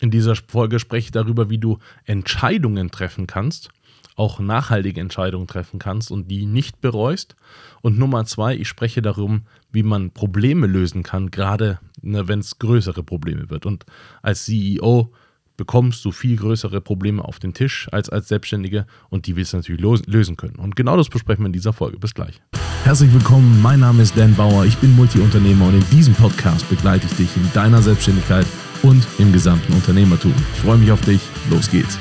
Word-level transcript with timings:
In 0.00 0.10
dieser 0.10 0.34
Folge 0.34 0.78
spreche 0.78 1.06
ich 1.06 1.12
darüber, 1.12 1.50
wie 1.50 1.58
du 1.58 1.78
Entscheidungen 2.04 2.90
treffen 2.90 3.26
kannst, 3.26 3.68
auch 4.16 4.40
nachhaltige 4.40 5.00
Entscheidungen 5.00 5.46
treffen 5.46 5.78
kannst 5.78 6.10
und 6.10 6.30
die 6.30 6.46
nicht 6.46 6.80
bereust. 6.80 7.36
Und 7.82 7.98
Nummer 7.98 8.24
zwei, 8.24 8.56
ich 8.56 8.66
spreche 8.66 9.02
darum, 9.02 9.42
wie 9.70 9.82
man 9.82 10.10
Probleme 10.10 10.66
lösen 10.66 11.02
kann, 11.02 11.30
gerade 11.30 11.78
ne, 12.00 12.28
wenn 12.28 12.38
es 12.38 12.58
größere 12.58 13.02
Probleme 13.02 13.50
wird. 13.50 13.66
Und 13.66 13.84
als 14.22 14.46
CEO 14.46 15.12
bekommst 15.58 16.02
du 16.06 16.12
viel 16.12 16.36
größere 16.36 16.80
Probleme 16.80 17.22
auf 17.22 17.38
den 17.38 17.52
Tisch 17.52 17.86
als 17.92 18.08
als 18.08 18.28
Selbstständige 18.28 18.86
und 19.10 19.26
die 19.26 19.36
willst 19.36 19.52
du 19.52 19.58
natürlich 19.58 19.82
lösen 20.06 20.38
können. 20.38 20.56
Und 20.56 20.76
genau 20.76 20.96
das 20.96 21.10
besprechen 21.10 21.42
wir 21.42 21.48
in 21.48 21.52
dieser 21.52 21.74
Folge. 21.74 21.98
Bis 21.98 22.14
gleich. 22.14 22.40
Herzlich 22.84 23.12
willkommen, 23.12 23.60
mein 23.60 23.80
Name 23.80 24.02
ist 24.02 24.16
Dan 24.16 24.34
Bauer, 24.34 24.64
ich 24.64 24.78
bin 24.78 24.96
Multiunternehmer 24.96 25.66
und 25.66 25.74
in 25.74 25.90
diesem 25.90 26.14
Podcast 26.14 26.66
begleite 26.70 27.06
ich 27.06 27.12
dich 27.12 27.36
in 27.36 27.52
deiner 27.52 27.82
Selbstständigkeit 27.82 28.46
und 28.82 29.06
im 29.18 29.32
gesamten 29.32 29.72
Unternehmertum. 29.72 30.34
Ich 30.54 30.60
freue 30.60 30.78
mich 30.78 30.92
auf 30.92 31.00
dich, 31.02 31.20
los 31.50 31.70
geht's. 31.70 31.98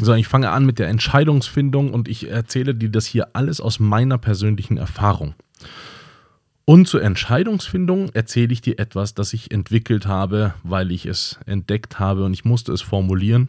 So, 0.00 0.14
ich 0.14 0.26
fange 0.26 0.50
an 0.50 0.66
mit 0.66 0.78
der 0.78 0.88
Entscheidungsfindung 0.88 1.92
und 1.94 2.08
ich 2.08 2.28
erzähle 2.28 2.74
dir 2.74 2.90
das 2.90 3.06
hier 3.06 3.28
alles 3.34 3.60
aus 3.60 3.78
meiner 3.78 4.18
persönlichen 4.18 4.76
Erfahrung. 4.76 5.34
Und 6.64 6.88
zur 6.88 7.02
Entscheidungsfindung 7.02 8.10
erzähle 8.10 8.52
ich 8.52 8.60
dir 8.60 8.78
etwas, 8.78 9.14
das 9.14 9.32
ich 9.32 9.50
entwickelt 9.50 10.06
habe, 10.06 10.54
weil 10.62 10.90
ich 10.90 11.06
es 11.06 11.38
entdeckt 11.46 11.98
habe 11.98 12.24
und 12.24 12.32
ich 12.34 12.44
musste 12.44 12.72
es 12.72 12.82
formulieren. 12.82 13.48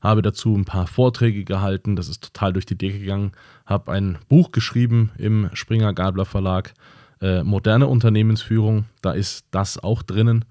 Habe 0.00 0.20
dazu 0.20 0.54
ein 0.54 0.64
paar 0.64 0.86
Vorträge 0.86 1.44
gehalten, 1.44 1.96
das 1.96 2.08
ist 2.08 2.22
total 2.22 2.52
durch 2.52 2.66
die 2.66 2.76
Decke 2.76 2.98
gegangen. 2.98 3.32
Habe 3.64 3.92
ein 3.92 4.18
Buch 4.28 4.52
geschrieben 4.52 5.10
im 5.16 5.48
Springer 5.52 5.94
Gabler 5.94 6.26
Verlag, 6.26 6.74
äh, 7.20 7.42
Moderne 7.42 7.86
Unternehmensführung, 7.86 8.84
da 9.00 9.12
ist 9.12 9.46
das 9.50 9.78
auch 9.78 10.02
drinnen. 10.02 10.44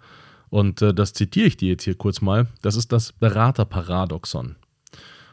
Und 0.54 0.84
äh, 0.84 0.94
das 0.94 1.14
zitiere 1.14 1.48
ich 1.48 1.58
dir 1.58 1.70
jetzt 1.70 1.84
hier 1.84 1.96
kurz 1.96 2.22
mal. 2.22 2.46
Das 2.62 2.76
ist 2.76 2.92
das 2.92 3.12
Beraterparadoxon. 3.12 4.56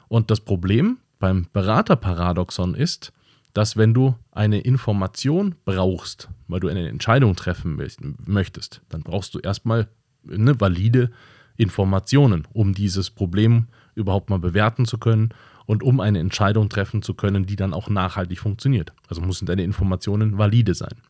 Und 0.09 0.31
das 0.31 0.41
Problem 0.41 0.97
beim 1.19 1.47
Beraterparadoxon 1.53 2.75
ist, 2.75 3.13
dass 3.53 3.77
wenn 3.77 3.93
du 3.93 4.15
eine 4.33 4.61
Information 4.61 5.57
brauchst, 5.67 6.31
weil 6.49 6.61
du 6.61 6.69
eine 6.69 6.89
Entscheidung 6.89 7.37
treffen 7.37 7.79
möchtest, 8.25 8.81
dann 8.89 9.03
brauchst 9.03 9.35
du 9.35 9.41
erstmal 9.41 9.89
eine 10.27 10.59
valide 10.59 11.11
Informationen, 11.59 12.49
um 12.55 12.73
dieses 12.73 13.11
Problem 13.11 13.67
überhaupt 13.95 14.31
mal 14.31 14.39
bewerten 14.39 14.87
zu 14.87 14.97
können 14.97 15.35
und 15.67 15.83
um 15.83 16.01
eine 16.01 16.21
Entscheidung 16.21 16.71
treffen 16.71 17.03
zu 17.03 17.13
können, 17.13 17.45
die 17.45 17.57
dann 17.57 17.75
auch 17.75 17.91
nachhaltig 17.91 18.41
funktioniert. 18.41 18.95
Also 19.09 19.21
müssen 19.21 19.45
deine 19.45 19.65
Informationen 19.65 20.39
valide 20.39 20.73
sein. 20.73 21.03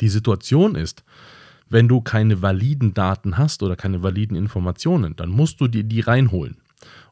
Die 0.00 0.08
Situation 0.08 0.76
ist, 0.76 1.04
wenn 1.70 1.88
du 1.88 2.00
keine 2.00 2.42
validen 2.42 2.94
Daten 2.94 3.38
hast 3.38 3.62
oder 3.62 3.76
keine 3.76 4.02
validen 4.02 4.36
Informationen, 4.36 5.16
dann 5.16 5.28
musst 5.28 5.60
du 5.60 5.68
dir 5.68 5.84
die 5.84 6.00
reinholen. 6.00 6.56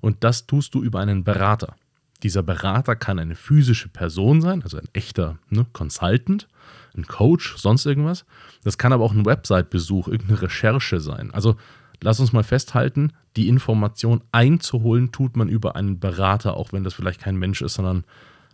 Und 0.01 0.25
das 0.25 0.47
tust 0.47 0.75
du 0.75 0.83
über 0.83 1.01
einen 1.01 1.25
Berater. 1.25 1.75
Dieser 2.23 2.43
Berater 2.43 2.97
kann 2.97 3.19
eine 3.19 3.34
physische 3.34 3.89
Person 3.89 4.41
sein, 4.41 4.62
also 4.62 4.79
ein 4.79 4.89
echter 4.93 5.39
ne, 5.51 5.67
Consultant, 5.73 6.49
ein 6.97 7.07
Coach, 7.07 7.57
sonst 7.59 7.84
irgendwas. 7.84 8.25
Das 8.65 8.79
kann 8.79 8.93
aber 8.93 9.05
auch 9.05 9.12
ein 9.12 9.27
Website-Besuch, 9.27 10.09
irgendeine 10.09 10.43
Recherche 10.43 11.01
sein. 11.01 11.31
Also 11.33 11.57
lass 12.03 12.21
uns 12.21 12.33
mal 12.33 12.43
festhalten, 12.43 13.12
die 13.37 13.49
Information 13.49 14.23
einzuholen 14.33 15.12
tut 15.12 15.37
man 15.37 15.49
über 15.49 15.77
einen 15.77 16.01
Berater, 16.01 16.57
auch 16.57 16.73
wenn 16.73 16.84
das 16.84 16.95
vielleicht 16.95 17.21
kein 17.21 17.37
Mensch 17.37 17.61
ist, 17.61 17.75
sondern 17.75 18.05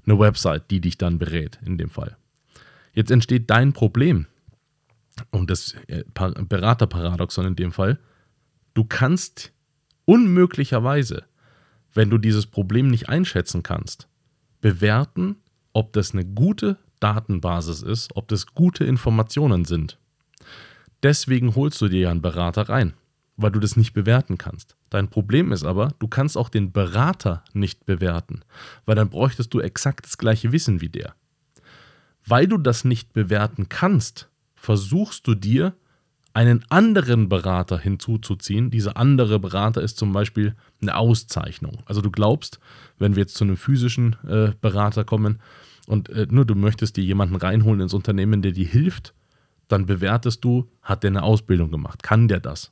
eine 0.05 0.19
Website, 0.19 0.70
die 0.70 0.80
dich 0.80 0.98
dann 0.98 1.19
berät 1.19 1.61
in 1.64 1.78
dem 1.78 1.91
Fall. 1.91 2.17
Jetzt 2.92 3.12
entsteht 3.12 3.48
dein 3.48 3.73
Problem 3.73 4.27
und 5.31 5.51
das 5.51 5.75
äh, 5.87 6.05
Beraterparadoxon 6.12 7.47
in 7.47 7.56
dem 7.56 7.73
Fall, 7.73 7.98
du 8.75 8.84
kannst 8.84 9.53
unmöglicherweise, 10.05 11.25
wenn 11.95 12.11
du 12.11 12.19
dieses 12.19 12.47
Problem 12.47 12.89
nicht 12.89 13.09
einschätzen 13.09 13.62
kannst, 13.62 14.09
bewerten, 14.61 15.37
ob 15.73 15.92
das 15.92 16.13
eine 16.13 16.24
gute 16.24 16.79
Datenbasis 17.01 17.83
ist, 17.83 18.14
ob 18.17 18.29
das 18.29 18.46
gute 18.46 18.85
Informationen 18.85 19.64
sind. 19.64 19.98
Deswegen 21.02 21.55
holst 21.57 21.80
du 21.80 21.89
dir 21.89 22.01
ja 22.01 22.11
einen 22.11 22.23
Berater 22.23 22.69
rein, 22.69 22.95
weil 23.36 23.51
du 23.51 23.58
das 23.58 23.77
nicht 23.77 23.92
bewerten 23.92 24.39
kannst. 24.39 24.77
Dein 24.89 25.08
Problem 25.08 25.51
ist 25.51 25.64
aber, 25.64 25.89
du 25.98 26.07
kannst 26.07 26.36
auch 26.36 26.48
den 26.48 26.73
Berater 26.73 27.42
nicht 27.52 27.86
bewerten, 27.86 28.42
weil 28.86 28.95
dann 28.95 29.11
bräuchtest 29.11 29.52
du 29.52 29.61
exakt 29.61 30.07
das 30.07 30.17
gleiche 30.17 30.52
Wissen 30.52 30.80
wie 30.80 30.89
der. 30.89 31.14
Weil 32.25 32.46
du 32.46 32.57
das 32.57 32.85
nicht 32.85 33.13
bewerten 33.13 33.69
kannst, 33.69 34.29
versuchst 34.62 35.27
du 35.27 35.34
dir 35.34 35.74
einen 36.34 36.64
anderen 36.68 37.28
Berater 37.28 37.78
hinzuzuziehen. 37.78 38.70
Dieser 38.70 38.96
andere 38.96 39.40
Berater 39.40 39.83
ist 39.83 39.98
zum 39.98 40.12
Beispiel 40.12 40.55
eine 40.80 40.96
Auszeichnung. 40.96 41.78
Also 41.84 42.00
du 42.00 42.12
glaubst, 42.12 42.61
wenn 42.96 43.17
wir 43.17 43.22
jetzt 43.22 43.34
zu 43.34 43.42
einem 43.42 43.56
physischen 43.56 44.17
äh, 44.24 44.52
Berater 44.61 45.02
kommen 45.02 45.40
und 45.89 46.11
äh, 46.11 46.28
nur 46.30 46.45
du 46.45 46.55
möchtest 46.55 46.96
dir 46.96 47.02
jemanden 47.02 47.34
reinholen 47.34 47.80
ins 47.80 47.92
Unternehmen, 47.92 48.40
der 48.40 48.52
dir 48.52 48.67
hilft, 48.67 49.14
dann 49.67 49.86
bewertest 49.86 50.45
du, 50.45 50.70
hat 50.80 51.02
der 51.02 51.11
eine 51.11 51.24
Ausbildung 51.24 51.72
gemacht, 51.72 52.05
kann 52.05 52.28
der 52.28 52.39
das? 52.39 52.70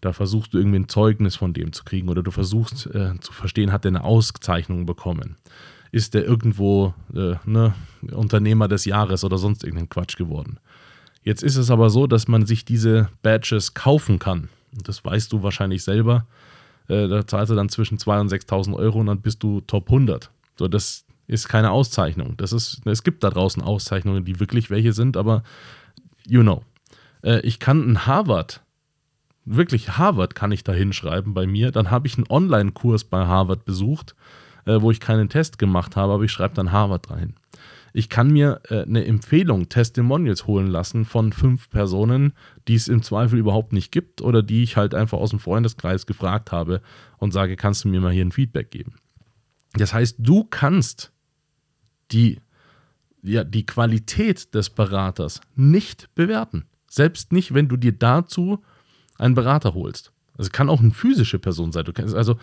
Da 0.00 0.12
versuchst 0.12 0.52
du 0.52 0.58
irgendwie 0.58 0.80
ein 0.80 0.88
Zeugnis 0.88 1.36
von 1.36 1.52
dem 1.52 1.72
zu 1.72 1.84
kriegen 1.84 2.08
oder 2.08 2.24
du 2.24 2.32
versuchst 2.32 2.86
äh, 2.86 3.12
zu 3.20 3.32
verstehen, 3.32 3.70
hat 3.70 3.84
der 3.84 3.90
eine 3.90 4.02
Auszeichnung 4.02 4.84
bekommen? 4.84 5.36
Ist 5.92 6.14
der 6.14 6.24
irgendwo 6.24 6.92
äh, 7.14 7.36
ne, 7.44 7.74
Unternehmer 8.10 8.66
des 8.66 8.84
Jahres 8.84 9.22
oder 9.22 9.38
sonst 9.38 9.62
irgendein 9.62 9.88
Quatsch 9.88 10.16
geworden? 10.16 10.58
Jetzt 11.22 11.42
ist 11.42 11.56
es 11.56 11.70
aber 11.70 11.90
so, 11.90 12.06
dass 12.06 12.28
man 12.28 12.46
sich 12.46 12.64
diese 12.64 13.08
Badges 13.22 13.74
kaufen 13.74 14.18
kann. 14.18 14.48
Das 14.72 15.04
weißt 15.04 15.32
du 15.32 15.42
wahrscheinlich 15.42 15.84
selber. 15.84 16.26
Äh, 16.88 17.08
da 17.08 17.26
zahlst 17.26 17.50
du 17.50 17.54
dann 17.54 17.68
zwischen 17.68 17.98
2.000 17.98 18.20
und 18.20 18.32
6.000 18.32 18.74
Euro 18.76 19.00
und 19.00 19.06
dann 19.06 19.20
bist 19.20 19.42
du 19.42 19.60
Top 19.60 19.88
100. 19.88 20.30
So, 20.58 20.68
das 20.68 21.04
ist 21.26 21.48
keine 21.48 21.70
Auszeichnung. 21.70 22.36
Das 22.36 22.52
ist, 22.52 22.80
es 22.84 23.02
gibt 23.02 23.22
da 23.22 23.30
draußen 23.30 23.62
Auszeichnungen, 23.62 24.24
die 24.24 24.40
wirklich 24.40 24.70
welche 24.70 24.92
sind, 24.92 25.16
aber 25.16 25.42
you 26.26 26.42
know. 26.42 26.64
Äh, 27.22 27.40
ich 27.40 27.60
kann 27.60 27.88
ein 27.88 28.06
Harvard, 28.06 28.62
wirklich 29.44 29.96
Harvard 29.98 30.34
kann 30.34 30.52
ich 30.52 30.64
da 30.64 30.72
hinschreiben 30.72 31.34
bei 31.34 31.46
mir. 31.46 31.70
Dann 31.70 31.90
habe 31.90 32.06
ich 32.06 32.16
einen 32.16 32.26
Online-Kurs 32.28 33.04
bei 33.04 33.26
Harvard 33.26 33.64
besucht, 33.64 34.14
äh, 34.64 34.80
wo 34.80 34.90
ich 34.90 35.00
keinen 35.00 35.28
Test 35.28 35.58
gemacht 35.58 35.96
habe, 35.96 36.14
aber 36.14 36.24
ich 36.24 36.32
schreibe 36.32 36.54
dann 36.54 36.72
Harvard 36.72 37.10
rein. 37.10 37.34
Ich 37.92 38.08
kann 38.08 38.30
mir 38.30 38.60
äh, 38.68 38.82
eine 38.82 39.04
Empfehlung, 39.04 39.68
Testimonials 39.68 40.46
holen 40.46 40.66
lassen 40.68 41.04
von 41.04 41.32
fünf 41.32 41.70
Personen, 41.70 42.32
die 42.68 42.74
es 42.74 42.88
im 42.88 43.02
Zweifel 43.02 43.38
überhaupt 43.38 43.72
nicht 43.72 43.92
gibt 43.92 44.22
oder 44.22 44.42
die 44.42 44.62
ich 44.62 44.76
halt 44.76 44.94
einfach 44.94 45.18
aus 45.18 45.30
dem 45.30 45.40
Freundeskreis 45.40 46.06
gefragt 46.06 46.52
habe 46.52 46.80
und 47.18 47.32
sage, 47.32 47.56
kannst 47.56 47.84
du 47.84 47.88
mir 47.88 48.00
mal 48.00 48.12
hier 48.12 48.24
ein 48.24 48.32
Feedback 48.32 48.70
geben? 48.70 48.94
Das 49.74 49.92
heißt, 49.92 50.16
du 50.18 50.44
kannst 50.44 51.12
die, 52.10 52.40
ja, 53.22 53.44
die 53.44 53.66
Qualität 53.66 54.54
des 54.54 54.70
Beraters 54.70 55.40
nicht 55.54 56.14
bewerten. 56.14 56.64
Selbst 56.88 57.32
nicht, 57.32 57.54
wenn 57.54 57.68
du 57.68 57.76
dir 57.76 57.92
dazu 57.92 58.62
einen 59.16 59.34
Berater 59.34 59.74
holst. 59.74 60.12
Also 60.32 60.48
es 60.48 60.52
kann 60.52 60.68
auch 60.68 60.80
eine 60.80 60.90
physische 60.90 61.38
Person 61.38 61.70
sein. 61.70 61.84
Du 61.84 61.92
kannst, 61.92 62.14
also 62.14 62.38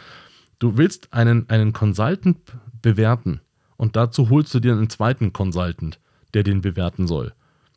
du 0.60 0.78
willst 0.78 1.12
einen, 1.14 1.50
einen 1.50 1.74
Consultant 1.74 2.38
bewerten 2.82 3.42
und 3.78 3.96
dazu 3.96 4.30
holst 4.30 4.54
du 4.54 4.60
dir 4.60 4.74
einen 4.74 4.90
zweiten 4.90 5.32
Consultant, 5.34 6.00
der 6.34 6.44
den 6.44 6.62
bewerten 6.62 7.08
soll. 7.08 7.34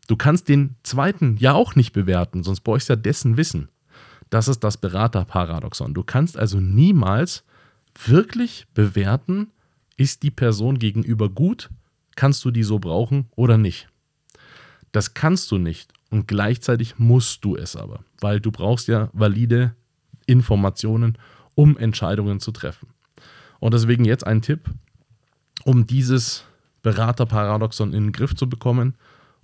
Du 0.09 0.17
kannst 0.17 0.49
den 0.49 0.77
zweiten 0.83 1.37
ja 1.37 1.53
auch 1.53 1.77
nicht 1.77 1.93
bewerten, 1.93 2.43
sonst 2.43 2.61
bräuchst 2.61 2.89
du 2.89 2.95
ja 2.95 2.97
dessen 2.97 3.37
Wissen. 3.37 3.69
Das 4.29 4.49
ist 4.49 4.65
das 4.65 4.77
Beraterparadoxon. 4.77 5.95
Du 5.95 6.03
kannst 6.03 6.37
also 6.37 6.59
niemals 6.59 7.45
wirklich 8.05 8.67
bewerten, 8.75 9.49
ist 9.97 10.23
die 10.23 10.31
Person 10.31 10.79
gegenüber 10.79 11.29
gut, 11.29 11.69
kannst 12.17 12.45
du 12.45 12.51
die 12.51 12.63
so 12.63 12.79
brauchen 12.79 13.27
oder 13.37 13.59
nicht. 13.59 13.89
Das 14.93 15.15
kannst 15.15 15.51
du 15.51 15.59
nicht 15.59 15.93
und 16.11 16.27
gleichzeitig 16.27 16.99
musst 16.99 17.45
du 17.45 17.57
es 17.57 17.77
aber, 17.77 18.01
weil 18.21 18.41
du 18.41 18.51
brauchst 18.51 18.89
ja 18.89 19.11
valide 19.13 19.75
Informationen, 20.27 21.19
um 21.55 21.77
Entscheidungen 21.77 22.41
zu 22.41 22.53
treffen. 22.53 22.89
Und 23.59 23.75
deswegen 23.75 24.05
jetzt 24.05 24.27
ein 24.27 24.43
Tipp, 24.43 24.71
um 25.65 25.87
dieses 25.87 26.45
Beraterparadoxon 26.83 27.93
in 27.93 28.05
den 28.05 28.13
Griff 28.13 28.35
zu 28.35 28.49
bekommen 28.49 28.95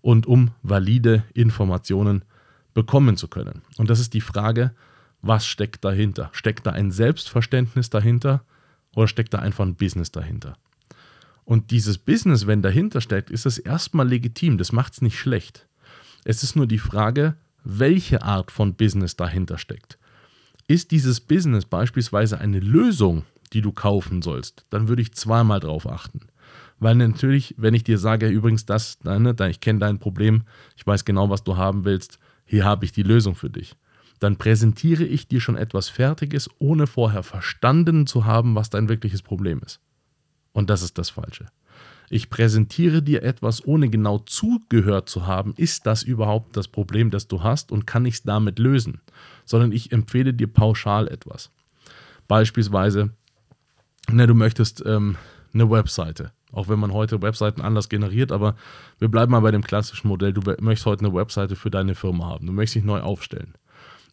und 0.00 0.26
um 0.26 0.52
valide 0.62 1.24
Informationen 1.34 2.24
bekommen 2.74 3.16
zu 3.16 3.28
können. 3.28 3.62
Und 3.76 3.90
das 3.90 4.00
ist 4.00 4.14
die 4.14 4.20
Frage, 4.20 4.72
was 5.22 5.46
steckt 5.46 5.84
dahinter? 5.84 6.30
Steckt 6.32 6.66
da 6.66 6.72
ein 6.72 6.90
Selbstverständnis 6.90 7.90
dahinter 7.90 8.44
oder 8.94 9.08
steckt 9.08 9.34
da 9.34 9.38
einfach 9.38 9.64
ein 9.64 9.74
Business 9.74 10.12
dahinter? 10.12 10.56
Und 11.44 11.70
dieses 11.70 11.98
Business, 11.98 12.46
wenn 12.46 12.62
dahinter 12.62 13.00
steckt, 13.00 13.30
ist 13.30 13.46
es 13.46 13.58
erstmal 13.58 14.08
legitim, 14.08 14.58
das 14.58 14.72
macht 14.72 14.94
es 14.94 15.02
nicht 15.02 15.18
schlecht. 15.18 15.66
Es 16.24 16.42
ist 16.42 16.56
nur 16.56 16.66
die 16.66 16.78
Frage, 16.78 17.36
welche 17.62 18.22
Art 18.22 18.50
von 18.50 18.74
Business 18.74 19.16
dahinter 19.16 19.58
steckt. 19.58 19.98
Ist 20.68 20.90
dieses 20.90 21.20
Business 21.20 21.64
beispielsweise 21.64 22.38
eine 22.40 22.58
Lösung 22.58 23.24
die 23.48 23.60
du 23.60 23.72
kaufen 23.72 24.22
sollst, 24.22 24.66
dann 24.70 24.88
würde 24.88 25.02
ich 25.02 25.14
zweimal 25.14 25.60
drauf 25.60 25.88
achten. 25.88 26.20
Weil 26.78 26.94
natürlich, 26.94 27.54
wenn 27.56 27.74
ich 27.74 27.84
dir 27.84 27.98
sage, 27.98 28.28
übrigens, 28.28 28.66
das, 28.66 28.98
ne, 29.04 29.34
ich 29.48 29.60
kenne 29.60 29.78
dein 29.78 29.98
Problem, 29.98 30.42
ich 30.76 30.86
weiß 30.86 31.04
genau, 31.04 31.30
was 31.30 31.42
du 31.42 31.56
haben 31.56 31.84
willst, 31.84 32.18
hier 32.44 32.64
habe 32.64 32.84
ich 32.84 32.92
die 32.92 33.02
Lösung 33.02 33.34
für 33.34 33.50
dich, 33.50 33.74
dann 34.20 34.36
präsentiere 34.36 35.04
ich 35.04 35.28
dir 35.28 35.40
schon 35.40 35.56
etwas 35.56 35.88
Fertiges, 35.88 36.50
ohne 36.58 36.86
vorher 36.86 37.22
verstanden 37.22 38.06
zu 38.06 38.24
haben, 38.24 38.54
was 38.54 38.70
dein 38.70 38.88
wirkliches 38.88 39.22
Problem 39.22 39.60
ist. 39.64 39.80
Und 40.52 40.70
das 40.70 40.82
ist 40.82 40.98
das 40.98 41.10
Falsche. 41.10 41.46
Ich 42.08 42.30
präsentiere 42.30 43.02
dir 43.02 43.22
etwas, 43.22 43.66
ohne 43.66 43.88
genau 43.88 44.18
zugehört 44.18 45.08
zu 45.08 45.26
haben, 45.26 45.54
ist 45.56 45.86
das 45.86 46.02
überhaupt 46.02 46.56
das 46.56 46.68
Problem, 46.68 47.10
das 47.10 47.26
du 47.26 47.42
hast 47.42 47.72
und 47.72 47.86
kann 47.86 48.06
ich 48.06 48.14
es 48.14 48.22
damit 48.22 48.58
lösen, 48.58 49.00
sondern 49.44 49.72
ich 49.72 49.90
empfehle 49.92 50.32
dir 50.32 50.46
pauschal 50.46 51.08
etwas. 51.08 51.50
Beispielsweise, 52.28 53.10
ne, 54.10 54.26
du 54.26 54.34
möchtest 54.34 54.82
ähm, 54.86 55.16
eine 55.54 55.70
Webseite. 55.70 56.32
Auch 56.52 56.68
wenn 56.68 56.78
man 56.78 56.92
heute 56.92 57.20
Webseiten 57.22 57.60
anders 57.60 57.88
generiert, 57.88 58.32
aber 58.32 58.56
wir 58.98 59.08
bleiben 59.08 59.32
mal 59.32 59.40
bei 59.40 59.50
dem 59.50 59.62
klassischen 59.62 60.08
Modell. 60.08 60.32
Du 60.32 60.42
möchtest 60.60 60.86
heute 60.86 61.04
eine 61.04 61.14
Webseite 61.14 61.56
für 61.56 61.70
deine 61.70 61.94
Firma 61.94 62.26
haben. 62.26 62.46
Du 62.46 62.52
möchtest 62.52 62.76
dich 62.76 62.84
neu 62.84 63.00
aufstellen. 63.00 63.54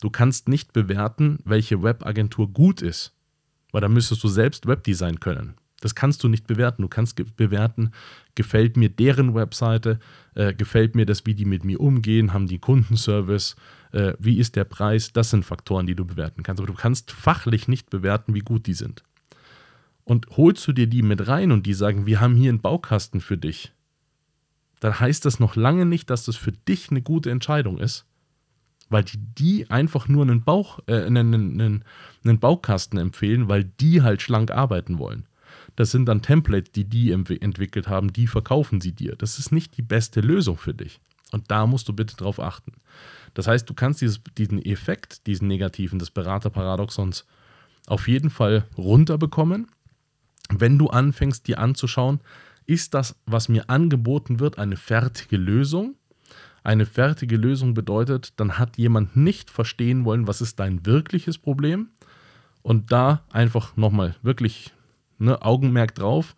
Du 0.02 0.10
kannst 0.10 0.50
nicht 0.50 0.74
bewerten, 0.74 1.40
welche 1.46 1.84
Webagentur 1.84 2.52
gut 2.52 2.82
ist, 2.82 3.14
weil 3.72 3.82
da 3.82 3.88
müsstest 3.88 4.24
du 4.24 4.28
selbst 4.28 4.68
Webdesign 4.68 5.20
können. 5.20 5.54
Das 5.80 5.96
kannst 5.96 6.24
du 6.24 6.30
nicht 6.30 6.48
bewerten. 6.48 6.82
Du 6.82 6.88
kannst 6.88 7.18
ge 7.18 7.26
bewerten, 7.36 7.92
gefällt 8.36 8.78
mir 8.78 8.90
deren 8.90 9.36
Webseite, 9.36 10.00
äh, 10.34 10.54
gefällt 10.54 10.96
mir 10.96 11.06
das, 11.06 11.26
wie 11.26 11.36
die 11.36 11.46
mit 11.46 11.66
mir 11.66 11.80
umgehen, 11.80 12.34
haben 12.34 12.48
die 12.48 12.60
Kundenservice, 12.60 13.56
äh, 13.92 14.14
wie 14.18 14.38
ist 14.38 14.56
der 14.56 14.64
Preis. 14.64 15.12
Das 15.12 15.30
sind 15.30 15.46
Faktoren, 15.46 15.86
die 15.86 15.96
du 15.96 16.06
bewerten 16.06 16.42
kannst. 16.42 16.62
Aber 16.62 16.72
du 16.72 16.78
kannst 16.78 17.12
fachlich 17.12 17.68
nicht 17.68 17.90
bewerten, 17.90 18.34
wie 18.34 18.40
gut 18.40 18.66
die 18.66 18.74
sind. 18.74 19.04
Und 20.06 20.28
holst 20.36 20.68
du 20.68 20.74
dir 20.74 20.88
die 20.88 21.02
mit 21.02 21.28
rein 21.28 21.52
und 21.52 21.66
die 21.66 21.74
sagen, 21.74 22.06
wir 22.06 22.20
haben 22.20 22.36
hier 22.36 22.50
einen 22.50 22.62
Baukasten 22.62 23.22
für 23.22 23.38
dich, 23.38 23.72
dann 24.84 25.00
heißt 25.00 25.24
das 25.24 25.40
noch 25.40 25.56
lange 25.56 25.86
nicht, 25.86 26.10
dass 26.10 26.26
das 26.26 26.36
für 26.36 26.52
dich 26.52 26.92
eine 26.92 27.02
gute 27.02 27.32
Entscheidung 27.32 27.80
ist, 27.80 28.06
weil 28.90 29.06
die, 29.06 29.18
die 29.18 29.72
einfach 29.72 30.10
nur 30.10 30.24
einen, 30.24 30.44
Bauch, 30.44 30.80
äh, 30.88 31.06
einen, 31.06 31.34
einen, 31.34 31.84
einen 32.26 32.40
Baukasten 32.40 33.00
empfehlen, 33.00 33.48
weil 33.48 33.64
die 33.64 34.02
halt 34.02 34.22
schlank 34.22 34.52
arbeiten 34.52 35.00
wollen. 35.00 35.26
Das 35.78 35.92
sind 35.92 36.06
dann 36.06 36.22
Templates, 36.22 36.74
die 36.74 36.84
die 36.84 37.12
entwickelt 37.12 37.88
haben, 37.88 38.12
die 38.12 38.28
verkaufen 38.28 38.82
sie 38.82 38.92
dir. 38.92 39.16
Das 39.16 39.40
ist 39.40 39.52
nicht 39.54 39.78
die 39.78 39.82
beste 39.82 40.20
Lösung 40.20 40.58
für 40.58 40.74
dich. 40.74 41.00
Und 41.32 41.50
da 41.50 41.66
musst 41.66 41.88
du 41.88 41.94
bitte 41.94 42.16
drauf 42.16 42.40
achten. 42.40 42.74
Das 43.34 43.48
heißt, 43.48 43.68
du 43.70 43.74
kannst 43.74 44.02
dieses, 44.02 44.22
diesen 44.38 44.64
Effekt, 44.64 45.26
diesen 45.26 45.48
negativen 45.48 45.98
des 45.98 46.12
Beraterparadoxons 46.12 47.26
auf 47.88 48.08
jeden 48.08 48.30
Fall 48.30 48.66
runterbekommen, 48.78 49.68
wenn 50.62 50.78
du 50.78 50.88
anfängst, 50.88 51.48
dir 51.48 51.60
anzuschauen, 51.60 52.20
ist 52.66 52.94
das, 52.94 53.16
was 53.26 53.50
mir 53.50 53.70
angeboten 53.70 54.40
wird, 54.40 54.58
eine 54.58 54.78
fertige 54.78 55.38
Lösung? 55.38 55.96
Eine 56.64 56.86
fertige 56.86 57.36
Lösung 57.36 57.74
bedeutet, 57.74 58.34
dann 58.38 58.58
hat 58.58 58.78
jemand 58.78 59.18
nicht 59.18 59.50
verstehen 59.50 60.06
wollen, 60.06 60.28
was 60.28 60.40
ist 60.40 60.60
dein 60.60 60.86
wirkliches 60.86 61.38
Problem. 61.38 61.90
Und 62.62 62.94
da 62.94 63.24
einfach 63.32 63.76
nochmal 63.76 64.16
wirklich 64.22 64.72
ne, 65.18 65.42
Augenmerk 65.42 65.94
drauf, 65.96 66.36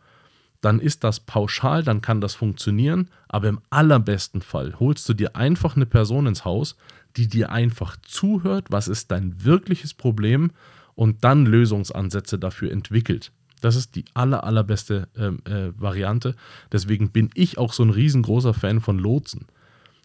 dann 0.62 0.80
ist 0.80 1.04
das 1.04 1.20
pauschal, 1.20 1.84
dann 1.84 2.02
kann 2.02 2.22
das 2.22 2.34
funktionieren. 2.34 3.10
Aber 3.28 3.50
im 3.50 3.62
allerbesten 3.70 4.42
Fall 4.42 4.80
holst 4.80 5.08
du 5.08 5.14
dir 5.14 5.36
einfach 5.36 5.76
eine 5.76 5.86
Person 5.86 6.26
ins 6.26 6.44
Haus, 6.44 6.76
die 7.18 7.28
dir 7.28 7.52
einfach 7.52 7.96
zuhört, 8.02 8.72
was 8.72 8.88
ist 8.88 9.12
dein 9.12 9.44
wirkliches 9.44 9.94
Problem 9.94 10.52
und 10.96 11.24
dann 11.24 11.46
Lösungsansätze 11.46 12.40
dafür 12.40 12.72
entwickelt. 12.72 13.32
Das 13.66 13.76
ist 13.76 13.96
die 13.96 14.06
aller, 14.14 14.44
allerbeste 14.44 15.08
ähm, 15.18 15.40
äh, 15.46 15.72
Variante. 15.76 16.36
Deswegen 16.72 17.10
bin 17.10 17.32
ich 17.34 17.58
auch 17.58 17.74
so 17.74 17.82
ein 17.82 17.90
riesengroßer 17.90 18.54
Fan 18.54 18.80
von 18.80 19.00
Lotsen. 19.00 19.48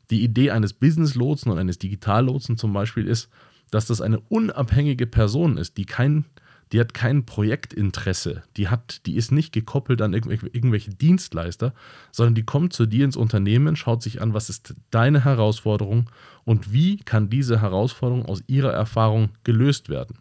Die 0.09 0.25
Idee 0.25 0.51
eines 0.51 0.73
Business-Lotsen 0.73 1.53
und 1.53 1.59
eines 1.59 1.79
Digital-Lotsen 1.79 2.57
zum 2.57 2.73
Beispiel 2.73 3.07
ist, 3.07 3.29
dass 3.71 3.85
das 3.85 4.01
eine 4.01 4.19
unabhängige 4.19 5.07
Person 5.07 5.59
ist, 5.59 5.77
die 5.77 5.85
kein, 5.85 6.25
die 6.73 6.81
hat 6.81 6.95
kein 6.95 7.27
Projektinteresse, 7.27 8.45
die 8.57 8.69
hat, 8.69 9.05
die 9.05 9.17
ist 9.17 9.31
nicht 9.31 9.53
gekoppelt 9.53 10.01
an 10.01 10.15
irgendwelche, 10.15 10.47
irgendwelche 10.47 10.95
Dienstleister, 10.95 11.75
sondern 12.13 12.37
die 12.37 12.45
kommt 12.45 12.73
zu 12.73 12.87
dir 12.87 13.05
ins 13.05 13.17
Unternehmen, 13.17 13.77
schaut 13.77 14.03
sich 14.03 14.23
an, 14.23 14.33
was 14.33 14.49
ist 14.49 14.75
deine 14.91 15.27
Herausforderung 15.27 16.09
und 16.45 16.73
wie 16.73 16.97
kann 16.97 17.29
diese 17.29 17.61
Herausforderung 17.61 18.25
aus 18.25 18.43
ihrer 18.47 18.73
Erfahrung 18.73 19.29
gelöst 19.45 19.91
werden. 19.91 20.17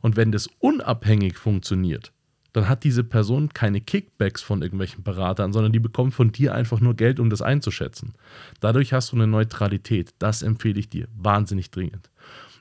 Und 0.00 0.16
wenn 0.16 0.32
das 0.32 0.48
unabhängig 0.58 1.36
funktioniert, 1.36 2.12
dann 2.58 2.68
hat 2.68 2.82
diese 2.82 3.04
Person 3.04 3.50
keine 3.50 3.80
Kickbacks 3.80 4.42
von 4.42 4.62
irgendwelchen 4.62 5.04
Beratern, 5.04 5.52
sondern 5.52 5.72
die 5.72 5.78
bekommt 5.78 6.12
von 6.12 6.32
dir 6.32 6.54
einfach 6.54 6.80
nur 6.80 6.94
Geld, 6.94 7.20
um 7.20 7.30
das 7.30 7.40
einzuschätzen. 7.40 8.14
Dadurch 8.58 8.92
hast 8.92 9.12
du 9.12 9.16
eine 9.16 9.28
Neutralität. 9.28 10.12
Das 10.18 10.42
empfehle 10.42 10.80
ich 10.80 10.88
dir 10.88 11.06
wahnsinnig 11.16 11.70
dringend. 11.70 12.10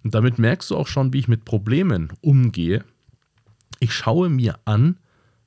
Und 0.04 0.14
damit 0.14 0.38
merkst 0.38 0.70
du 0.70 0.78
auch 0.78 0.86
schon, 0.86 1.14
wie 1.14 1.20
ich 1.20 1.28
mit 1.28 1.46
Problemen 1.46 2.14
umgehe. 2.22 2.86
Ich 3.80 3.92
schaue 3.92 4.30
mir 4.30 4.60
an, 4.66 5.00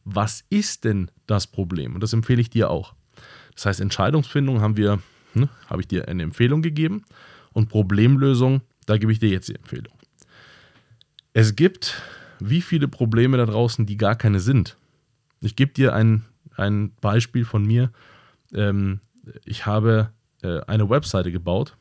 was 0.05 0.45
ist 0.51 0.83
denn 0.83 1.13
das 1.29 1.47
Problem? 1.47 1.95
Und 1.95 2.03
das 2.03 2.13
empfehle 2.13 2.41
ich 2.41 2.51
dir 2.51 2.71
auch. 2.71 2.95
Das 3.55 3.67
heißt, 3.67 3.81
Entscheidungsfindung 3.81 4.61
haben 4.61 4.77
wir, 4.77 4.99
ne, 5.35 5.49
habe 5.69 5.83
ich 5.83 5.87
dir 5.87 6.09
eine 6.09 6.25
Empfehlung 6.25 6.61
gegeben 6.61 7.05
und 7.53 7.69
Problemlösung, 7.69 8.63
da 8.87 8.99
gebe 8.99 9.13
ich 9.13 9.21
dir 9.21 9.29
jetzt 9.29 9.49
die 9.49 9.55
Empfehlung. 9.55 9.95
Es 11.35 11.55
gibt 11.55 12.03
wie 12.41 12.61
viele 12.61 12.89
Probleme 12.89 13.37
da 13.37 13.47
draußen, 13.47 13.87
die 13.87 13.97
gar 13.97 14.17
keine 14.17 14.41
sind. 14.41 14.77
Ich 15.41 15.57
gebe 15.57 15.73
dir 15.73 15.95
ein, 15.95 16.25
ein 16.57 16.93
Beispiel 17.01 17.45
von 17.45 17.65
mir. 17.65 17.91
Ähm, 18.53 19.01
ich 19.45 19.67
habe 19.67 20.11
äh, 20.43 20.61
eine 20.67 20.89
Webseite 20.91 21.33
gebaut, 21.33 21.77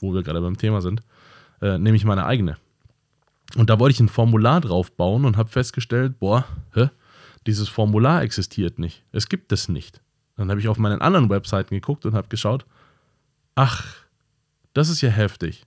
wo 0.00 0.14
wir 0.14 0.22
gerade 0.22 0.40
beim 0.40 0.58
Thema 0.58 0.80
sind, 0.80 1.02
äh, 1.60 1.78
nämlich 1.78 2.04
meine 2.04 2.26
eigene. 2.26 2.56
Und 3.56 3.70
da 3.70 3.78
wollte 3.78 3.94
ich 3.94 4.00
ein 4.00 4.08
Formular 4.08 4.60
drauf 4.60 4.92
bauen 4.92 5.24
und 5.24 5.36
habe 5.36 5.48
festgestellt, 5.48 6.18
boah, 6.18 6.44
hä, 6.72 6.88
dieses 7.46 7.68
Formular 7.68 8.22
existiert 8.22 8.78
nicht. 8.78 9.04
Es 9.12 9.28
gibt 9.28 9.52
es 9.52 9.68
nicht. 9.68 10.00
Dann 10.36 10.50
habe 10.50 10.60
ich 10.60 10.68
auf 10.68 10.78
meinen 10.78 11.00
anderen 11.00 11.30
Webseiten 11.30 11.74
geguckt 11.74 12.06
und 12.06 12.14
habe 12.14 12.28
geschaut, 12.28 12.64
ach, 13.54 13.84
das 14.72 14.88
ist 14.88 15.00
ja 15.00 15.10
heftig. 15.10 15.64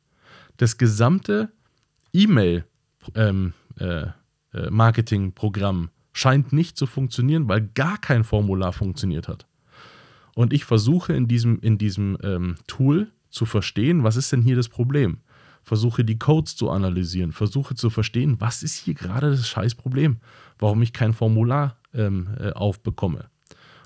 Das 0.57 0.77
gesamte 0.77 1.49
E-Mail 2.11 2.65
ähm, 3.15 3.53
äh, 3.79 4.07
äh, 4.53 4.69
Marketingprogramm 4.69 5.89
scheint 6.13 6.51
nicht 6.51 6.77
zu 6.77 6.85
funktionieren, 6.87 7.47
weil 7.47 7.61
gar 7.61 7.97
kein 7.97 8.23
Formular 8.23 8.73
funktioniert 8.73 9.27
hat. 9.27 9.45
Und 10.35 10.53
ich 10.53 10.65
versuche 10.65 11.13
in 11.13 11.27
diesem, 11.27 11.59
in 11.59 11.77
diesem 11.77 12.17
ähm, 12.23 12.55
Tool 12.67 13.11
zu 13.29 13.45
verstehen, 13.45 14.03
was 14.03 14.15
ist 14.15 14.31
denn 14.31 14.41
hier 14.41 14.55
das 14.55 14.69
Problem? 14.69 15.19
Versuche 15.63 16.05
die 16.05 16.17
Codes 16.17 16.55
zu 16.55 16.69
analysieren, 16.69 17.31
versuche 17.31 17.75
zu 17.75 17.89
verstehen, 17.89 18.39
was 18.39 18.63
ist 18.63 18.75
hier 18.75 18.93
gerade 18.93 19.31
das 19.31 19.47
Scheißproblem, 19.47 20.17
warum 20.59 20.81
ich 20.81 20.93
kein 20.93 21.13
Formular 21.13 21.77
ähm, 21.93 22.29
äh, 22.39 22.51
aufbekomme. 22.51 23.29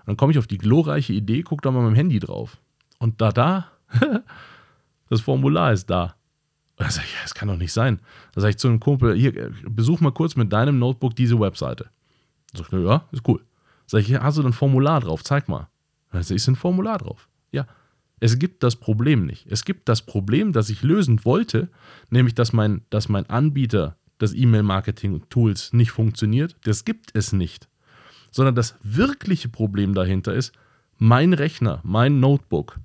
Und 0.02 0.08
dann 0.08 0.18
komme 0.18 0.32
ich 0.32 0.40
auf 0.40 0.48
die 0.48 0.58
glorreiche 0.58 1.14
Idee, 1.14 1.42
gucke 1.44 1.62
da 1.62 1.72
mal 1.72 1.82
mit 1.82 1.92
dem 1.92 1.96
Handy 1.96 2.20
drauf. 2.20 2.58
Und 3.00 3.20
da, 3.22 3.32
da, 3.32 3.72
das 5.10 5.22
Formular 5.22 5.74
ist 5.74 5.90
da. 5.90 6.16
Dann 6.82 6.90
sage 6.90 7.06
ich, 7.06 7.14
ja, 7.14 7.20
das 7.22 7.36
kann 7.36 7.48
doch 7.48 7.58
nicht 7.58 7.74
sein. 7.74 8.00
Da 8.34 8.42
sage 8.42 8.52
ich 8.52 8.58
zu 8.58 8.68
einem 8.68 8.80
Kumpel, 8.80 9.16
hier, 9.16 9.52
besuch 9.70 10.00
mal 10.00 10.12
kurz 10.12 10.36
mit 10.36 10.52
deinem 10.52 10.80
Notebook 10.80 11.16
diese 11.16 11.40
Webseite. 11.40 11.92
Sag 12.56 12.74
ich, 12.74 12.80
ja, 12.80 13.08
ist 13.12 13.22
cool. 13.28 13.40
Sag 13.86 14.00
ich, 14.00 14.16
hast 14.16 14.40
du 14.40 14.44
ein 14.44 14.52
Formular 14.52 15.00
drauf? 15.00 15.24
Zeig 15.24 15.48
mal. 15.48 15.70
Dann 16.12 16.24
sage 16.24 16.34
ich, 16.34 16.42
ist 16.42 16.48
ein 16.48 16.56
Formular 16.56 16.98
drauf. 16.98 17.30
Ja. 17.52 17.68
Es 18.20 18.40
gibt 18.40 18.64
das 18.64 18.78
Problem 18.78 19.28
nicht. 19.28 19.46
Es 19.48 19.64
gibt 19.64 19.90
das 19.90 20.02
Problem, 20.02 20.54
das 20.54 20.72
ich 20.72 20.82
lösen 20.82 21.24
wollte, 21.24 21.70
nämlich, 22.10 22.34
dass 22.34 22.52
mein, 22.52 22.82
dass 22.90 23.10
mein 23.10 23.30
Anbieter 23.30 23.96
des 24.20 24.34
E-Mail-Marketing-Tools 24.34 25.74
nicht 25.74 25.92
funktioniert. 25.92 26.56
Das 26.64 26.84
gibt 26.84 27.12
es 27.14 27.32
nicht. 27.32 27.70
Sondern 28.32 28.56
das 28.56 28.74
wirkliche 28.82 29.50
Problem 29.50 29.94
dahinter 29.94 30.34
ist, 30.34 30.52
mein 30.98 31.34
Rechner, 31.34 31.80
mein 31.84 32.20
Notebook 32.20 32.80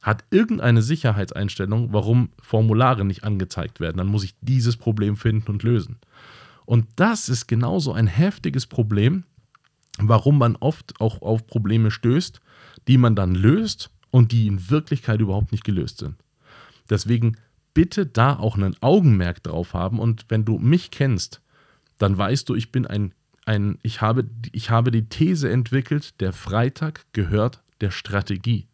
hat 0.00 0.24
irgendeine 0.30 0.82
Sicherheitseinstellung, 0.82 1.92
warum 1.92 2.30
Formulare 2.40 3.04
nicht 3.04 3.24
angezeigt 3.24 3.80
werden. 3.80 3.98
Dann 3.98 4.06
muss 4.06 4.24
ich 4.24 4.34
dieses 4.40 4.76
Problem 4.76 5.16
finden 5.16 5.50
und 5.50 5.62
lösen. 5.62 5.98
Und 6.64 6.86
das 6.96 7.28
ist 7.28 7.48
genauso 7.48 7.92
ein 7.92 8.06
heftiges 8.06 8.66
Problem, 8.66 9.24
warum 9.98 10.38
man 10.38 10.56
oft 10.56 11.00
auch 11.00 11.20
auf 11.20 11.46
Probleme 11.46 11.90
stößt, 11.90 12.40
die 12.88 12.96
man 12.96 13.14
dann 13.14 13.34
löst 13.34 13.90
und 14.10 14.32
die 14.32 14.46
in 14.46 14.70
Wirklichkeit 14.70 15.20
überhaupt 15.20 15.52
nicht 15.52 15.64
gelöst 15.64 15.98
sind. 15.98 16.16
Deswegen 16.88 17.36
bitte 17.74 18.06
da 18.06 18.36
auch 18.36 18.56
einen 18.56 18.76
Augenmerk 18.80 19.42
drauf 19.42 19.74
haben 19.74 19.98
und 19.98 20.24
wenn 20.28 20.44
du 20.44 20.58
mich 20.58 20.90
kennst, 20.90 21.40
dann 21.98 22.16
weißt 22.16 22.48
du, 22.48 22.54
ich 22.54 22.72
bin 22.72 22.86
ein, 22.86 23.14
ein 23.44 23.78
ich, 23.82 24.00
habe, 24.00 24.28
ich 24.52 24.70
habe 24.70 24.90
die 24.90 25.08
These 25.08 25.50
entwickelt, 25.50 26.20
der 26.20 26.32
Freitag 26.32 27.04
gehört 27.12 27.62
der 27.80 27.90
Strategie. 27.90 28.69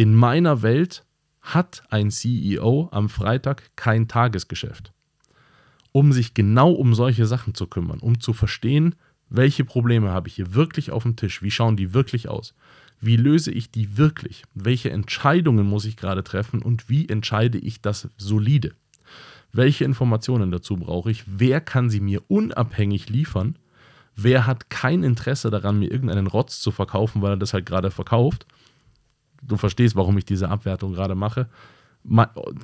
In 0.00 0.14
meiner 0.14 0.62
Welt 0.62 1.04
hat 1.42 1.82
ein 1.90 2.10
CEO 2.10 2.88
am 2.90 3.10
Freitag 3.10 3.76
kein 3.76 4.08
Tagesgeschäft, 4.08 4.94
um 5.92 6.14
sich 6.14 6.32
genau 6.32 6.72
um 6.72 6.94
solche 6.94 7.26
Sachen 7.26 7.54
zu 7.54 7.66
kümmern, 7.66 7.98
um 7.98 8.18
zu 8.18 8.32
verstehen, 8.32 8.94
welche 9.28 9.62
Probleme 9.62 10.08
habe 10.08 10.28
ich 10.28 10.36
hier 10.36 10.54
wirklich 10.54 10.90
auf 10.90 11.02
dem 11.02 11.16
Tisch, 11.16 11.42
wie 11.42 11.50
schauen 11.50 11.76
die 11.76 11.92
wirklich 11.92 12.30
aus, 12.30 12.54
wie 12.98 13.18
löse 13.18 13.50
ich 13.52 13.72
die 13.72 13.98
wirklich, 13.98 14.44
welche 14.54 14.90
Entscheidungen 14.90 15.66
muss 15.66 15.84
ich 15.84 15.98
gerade 15.98 16.24
treffen 16.24 16.62
und 16.62 16.88
wie 16.88 17.06
entscheide 17.06 17.58
ich 17.58 17.82
das 17.82 18.08
solide. 18.16 18.72
welche 19.52 19.84
Informationen 19.84 20.50
dazu 20.50 20.76
brauche 20.76 21.10
ich, 21.10 21.24
wer 21.26 21.60
kann 21.60 21.90
sie 21.90 22.00
mir 22.00 22.22
unabhängig 22.28 23.10
liefern, 23.10 23.58
wer 24.16 24.46
hat 24.46 24.70
kein 24.70 25.02
Interesse 25.02 25.50
daran, 25.50 25.78
mir 25.78 25.90
irgendeinen 25.90 26.26
Rotz 26.26 26.60
zu 26.60 26.70
verkaufen, 26.70 27.20
weil 27.20 27.32
er 27.32 27.36
das 27.36 27.52
halt 27.52 27.66
gerade 27.66 27.90
verkauft. 27.90 28.46
Du 29.42 29.56
verstehst, 29.56 29.96
warum 29.96 30.18
ich 30.18 30.24
diese 30.24 30.48
Abwertung 30.48 30.92
gerade 30.92 31.14
mache. 31.14 31.48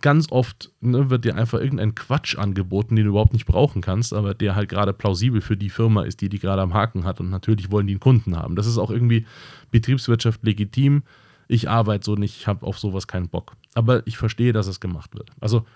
Ganz 0.00 0.32
oft 0.32 0.70
ne, 0.80 1.10
wird 1.10 1.24
dir 1.26 1.36
einfach 1.36 1.60
irgendein 1.60 1.94
Quatsch 1.94 2.38
angeboten, 2.38 2.96
den 2.96 3.04
du 3.04 3.10
überhaupt 3.10 3.34
nicht 3.34 3.46
brauchen 3.46 3.82
kannst, 3.82 4.14
aber 4.14 4.32
der 4.32 4.54
halt 4.54 4.68
gerade 4.68 4.94
plausibel 4.94 5.42
für 5.42 5.56
die 5.56 5.68
Firma 5.68 6.04
ist, 6.04 6.22
die 6.22 6.30
die 6.30 6.38
gerade 6.38 6.62
am 6.62 6.72
Haken 6.72 7.04
hat. 7.04 7.20
Und 7.20 7.30
natürlich 7.30 7.70
wollen 7.70 7.86
die 7.86 7.94
einen 7.94 8.00
Kunden 8.00 8.36
haben. 8.36 8.56
Das 8.56 8.66
ist 8.66 8.78
auch 8.78 8.90
irgendwie 8.90 9.26
Betriebswirtschaft 9.70 10.42
legitim. 10.42 11.02
Ich 11.48 11.68
arbeite 11.68 12.04
so 12.04 12.14
nicht, 12.14 12.36
ich 12.38 12.46
habe 12.46 12.66
auf 12.66 12.78
sowas 12.78 13.06
keinen 13.06 13.28
Bock. 13.28 13.52
Aber 13.74 14.06
ich 14.06 14.16
verstehe, 14.16 14.52
dass 14.52 14.66
es 14.66 14.80
gemacht 14.80 15.14
wird. 15.14 15.30
Also 15.38 15.66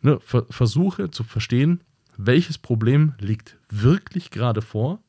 ne, 0.00 0.18
ver 0.20 0.46
versuche 0.48 1.10
zu 1.10 1.24
verstehen, 1.24 1.80
welches 2.16 2.58
Problem 2.58 3.14
liegt 3.18 3.56
wirklich 3.68 4.30
gerade 4.30 4.62
vor, 4.62 5.00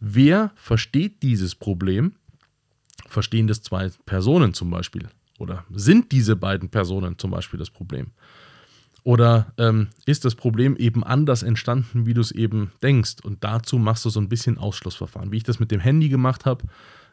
wer 0.00 0.52
versteht 0.54 1.22
dieses 1.22 1.54
Problem, 1.54 2.12
verstehen 3.08 3.46
das 3.46 3.62
zwei 3.62 3.90
Personen 4.06 4.54
zum 4.54 4.70
Beispiel, 4.70 5.08
oder 5.38 5.64
sind 5.72 6.12
diese 6.12 6.36
beiden 6.36 6.68
Personen 6.68 7.18
zum 7.18 7.30
Beispiel 7.30 7.58
das 7.58 7.70
Problem? 7.70 8.08
Oder 9.02 9.52
ähm, 9.56 9.88
ist 10.04 10.24
das 10.24 10.34
Problem 10.34 10.76
eben 10.76 11.02
anders 11.02 11.42
entstanden, 11.42 12.04
wie 12.04 12.14
du 12.14 12.20
es 12.20 12.32
eben 12.32 12.70
denkst? 12.82 13.16
Und 13.22 13.42
dazu 13.42 13.78
machst 13.78 14.04
du 14.04 14.10
so 14.10 14.20
ein 14.20 14.28
bisschen 14.28 14.58
Ausschlussverfahren. 14.58 15.32
Wie 15.32 15.38
ich 15.38 15.42
das 15.42 15.58
mit 15.58 15.70
dem 15.70 15.80
Handy 15.80 16.10
gemacht 16.10 16.44
habe. 16.44 16.66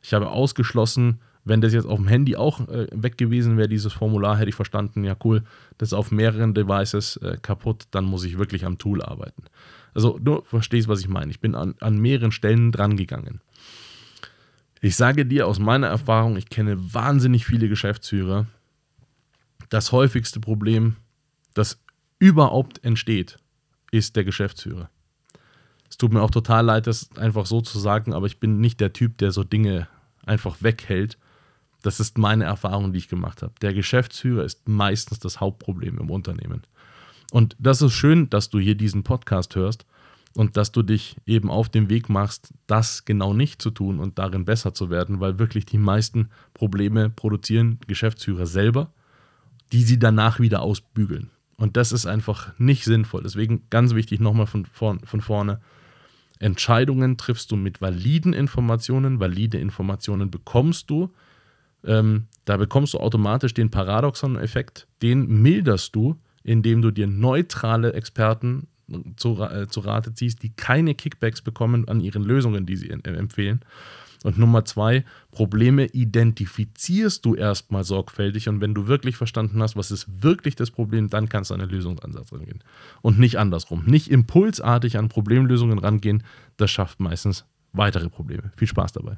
Ich 0.04 0.14
habe 0.14 0.30
ausgeschlossen, 0.30 1.22
wenn 1.46 1.62
das 1.62 1.74
jetzt 1.74 1.86
auf 1.86 1.98
dem 1.98 2.08
Handy 2.08 2.36
auch 2.36 2.68
äh, 2.68 2.88
weg 2.92 3.18
gewesen 3.18 3.58
wäre, 3.58 3.70
dieses 3.70 3.94
Formular, 3.94 4.38
hätte 4.38 4.50
ich 4.50 4.56
verstanden, 4.56 5.06
ja 5.06 5.16
cool, 5.24 5.44
das 5.78 5.90
ist 5.90 5.94
auf 5.94 6.12
mehreren 6.12 6.54
Devices 6.54 7.18
äh, 7.18 7.38
kaputt, 7.42 7.86
dann 7.92 8.04
muss 8.04 8.26
ich 8.26 8.38
wirklich 8.38 8.66
am 8.66 8.78
Tool 8.78 9.02
arbeiten. 9.02 9.44
Also 9.94 10.20
du 10.20 10.42
verstehst, 10.42 10.90
was 10.90 11.00
ich 11.00 11.08
meine. 11.08 11.32
Ich 11.32 11.40
bin 11.40 11.56
an, 11.56 11.76
an 11.80 11.98
mehreren 11.98 12.32
Stellen 12.32 12.72
dran 12.74 12.98
gegangen. 12.98 13.40
Ich 14.82 14.96
sage 14.96 15.26
dir 15.26 15.48
aus 15.48 15.60
meiner 15.60 15.88
Erfahrung, 15.88 16.38
ich 16.38 16.50
kenne 16.50 16.94
wahnsinnig 16.94 17.46
viele 17.46 17.70
Geschäftsführer. 17.70 18.46
Das 19.70 19.92
häufigste 19.92 20.40
Problem, 20.40 20.96
das 21.54 21.82
überhaupt 22.20 22.84
entsteht, 22.84 23.40
ist 23.92 24.16
der 24.16 24.24
Geschäftsführer. 24.24 24.90
Es 25.90 25.98
tut 25.98 26.14
mir 26.14 26.22
auch 26.22 26.32
total 26.32 26.66
leid, 26.66 26.88
das 26.88 27.10
einfach 27.18 27.46
so 27.46 27.62
zu 27.62 27.80
sagen, 27.80 28.14
aber 28.14 28.28
ich 28.28 28.40
bin 28.40 28.60
nicht 28.60 28.80
der 28.80 28.94
Typ, 28.94 29.18
der 29.18 29.32
so 29.32 29.44
Dinge 29.44 29.88
einfach 30.26 30.58
weghält 30.62 31.18
das 31.88 32.00
ist 32.00 32.18
meine 32.18 32.46
Erfahrung, 32.46 32.92
die 32.92 33.00
ich 33.00 33.08
gemacht 33.08 33.42
habe. 33.42 33.54
Der 33.62 33.74
Geschäftsführer 33.74 34.44
ist 34.44 34.68
meistens 34.68 35.20
das 35.20 35.40
Hauptproblem 35.40 35.98
im 36.00 36.10
Unternehmen. 36.10 36.64
Und 37.32 37.56
das 37.60 37.82
ist 37.82 37.94
schön, 37.94 38.30
dass 38.30 38.50
du 38.50 38.60
hier 38.60 38.76
diesen 38.76 39.04
Podcast 39.04 39.56
hörst 39.56 39.86
und 40.36 40.58
dass 40.58 40.72
du 40.72 40.84
dich 40.84 41.16
eben 41.26 41.50
auf 41.50 41.70
den 41.70 41.90
Weg 41.90 42.10
machst, 42.10 42.54
das 42.68 43.06
genau 43.06 43.34
nicht 43.34 43.62
zu 43.62 43.72
tun 43.72 44.00
und 44.00 44.20
darin 44.20 44.46
besser 44.46 44.74
zu 44.74 44.90
werden, 44.90 45.20
weil 45.20 45.40
wirklich 45.40 45.66
die 45.66 45.78
meisten 45.78 46.30
Probleme 46.54 47.10
produzieren 47.10 47.80
Geschäftsführer 47.88 48.46
selber, 48.46 48.92
die 49.72 49.84
sie 49.84 50.00
danach 50.00 50.40
wieder 50.40 50.62
ausbügeln. 50.62 51.32
Und 51.56 51.76
das 51.76 51.92
ist 51.92 52.06
einfach 52.06 52.54
nicht 52.60 52.84
sinnvoll. 52.86 53.24
Deswegen 53.24 53.64
ganz 53.70 53.96
wichtig 53.96 54.20
nochmal 54.20 54.46
von, 54.46 54.66
von, 54.66 55.00
von 55.00 55.22
vorne. 55.22 55.60
Entscheidungen 56.40 57.18
triffst 57.18 57.52
du 57.52 57.56
mit 57.56 57.82
validen 57.82 58.34
Informationen. 58.34 59.20
Valide 59.20 59.58
Informationen 59.58 60.30
bekommst 60.30 60.90
du 60.92 61.12
ähm, 61.84 62.28
da 62.46 62.58
bekommst 62.58 62.94
du 62.94 63.00
automatisch 63.00 63.54
den 63.54 63.72
Paradoxon-Effekt. 63.72 64.88
Den 65.02 65.42
milderst 65.42 65.96
du, 65.96 66.18
indem 66.44 66.82
du 66.82 66.92
dir 66.92 67.08
neutrale 67.08 67.94
Experten 67.94 68.68
zu, 69.15 69.41
äh, 69.41 69.67
zu 69.67 69.82
Rate 69.82 70.13
ziehst, 70.13 70.44
die 70.44 70.50
keine 70.50 70.96
Kickbacks 70.96 71.41
bekommen 71.41 71.88
an 71.88 72.00
ihren 72.01 72.24
Lösungen, 72.24 72.65
die 72.65 72.75
sie 72.75 72.89
äh, 72.89 73.00
empfehlen. 73.03 73.62
Und 74.24 74.38
Nummer 74.38 74.65
zwei, 74.65 75.06
Probleme 75.32 75.86
identifizierst 75.86 77.24
du 77.24 77.36
erstmal 77.36 77.84
sorgfältig 77.84 78.50
und 78.50 78.62
wenn 78.62 78.74
du 78.74 78.88
wirklich 78.88 79.15
verstanden 79.15 79.62
hast, 79.62 79.75
was 79.75 79.91
ist 79.91 80.24
wirklich 80.24 80.56
das 80.56 80.72
Problem, 80.72 81.10
dann 81.10 81.29
kannst 81.29 81.51
du 81.51 81.53
an 81.53 81.60
den 81.60 81.70
Lösungsansatz 81.70 82.34
rangehen. 82.34 82.63
Und 83.01 83.20
nicht 83.20 83.38
andersrum. 83.38 83.84
Nicht 83.86 84.10
impulsartig 84.10 84.98
an 84.98 85.10
Problemlösungen 85.10 85.77
rangehen, 85.77 86.24
das 86.58 86.72
schafft 86.72 87.00
meistens 87.00 87.46
weitere 87.74 88.10
Probleme. 88.10 88.51
Viel 88.56 88.67
Spaß 88.67 88.94
dabei. 88.94 89.17